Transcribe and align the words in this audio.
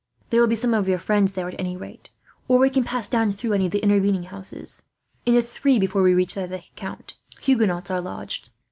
There 0.31 0.41
will 0.41 0.47
be 0.47 0.55
some 0.55 0.73
of 0.73 0.87
your 0.87 0.97
friends 0.97 1.33
there, 1.33 1.47
at 1.47 1.59
any 1.59 1.77
rate. 1.77 2.09
Or 2.47 2.57
we 2.57 2.71
can 2.71 2.83
pass 2.83 3.07
down 3.07 3.31
through 3.31 3.53
any 3.53 3.67
of 3.67 3.71
the 3.71 3.83
intervening 3.83 4.23
houses. 4.23 4.81
In 5.27 5.35
the 5.35 5.43
three 5.43 5.77
before 5.77 6.01
we 6.01 6.15
reach 6.15 6.33
that 6.33 6.45
of 6.45 6.49
the 6.49 6.63
count 6.75 7.13
Huguenots 7.41 7.91
are 7.91 8.01
lodged. 8.01 8.49